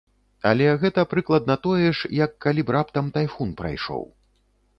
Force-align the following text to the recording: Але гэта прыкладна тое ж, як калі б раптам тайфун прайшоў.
Але 0.51 0.69
гэта 0.83 1.03
прыкладна 1.11 1.57
тое 1.65 1.87
ж, 1.99 2.11
як 2.25 2.31
калі 2.47 2.61
б 2.71 2.77
раптам 2.77 3.05
тайфун 3.19 3.49
прайшоў. 3.61 4.03